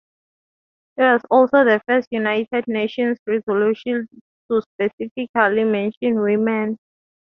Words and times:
It 0.97 1.03
was 1.03 1.21
also 1.29 1.63
the 1.63 1.79
first 1.87 2.07
United 2.09 2.67
Nations 2.67 3.19
resolution 3.27 4.07
to 4.49 4.61
specifically 4.63 5.63
mention 5.63 6.19
women. 6.19 6.79